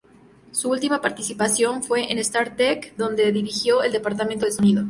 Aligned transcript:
Su 0.49 0.71
última 0.71 0.99
participación 0.99 1.83
fue 1.83 2.11
en 2.11 2.17
"Star 2.17 2.55
Trek", 2.55 2.95
donde 2.97 3.31
dirigió 3.31 3.83
el 3.83 3.91
departamento 3.91 4.47
de 4.47 4.51
sonido. 4.51 4.79